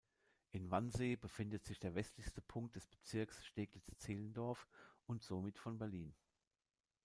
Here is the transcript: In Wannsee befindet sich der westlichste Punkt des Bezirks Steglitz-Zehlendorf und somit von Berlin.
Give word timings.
In 0.49 0.71
Wannsee 0.71 1.15
befindet 1.15 1.63
sich 1.63 1.77
der 1.77 1.93
westlichste 1.93 2.41
Punkt 2.41 2.75
des 2.75 2.87
Bezirks 2.87 3.45
Steglitz-Zehlendorf 3.45 4.67
und 5.05 5.21
somit 5.21 5.59
von 5.59 5.77
Berlin. 5.77 6.15